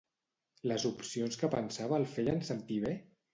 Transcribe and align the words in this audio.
Les 0.71 0.85
opcions 0.89 1.37
que 1.41 1.49
pensava 1.57 1.99
el 2.01 2.09
feien 2.15 2.43
sentir 2.49 2.81
bé? 2.89 2.97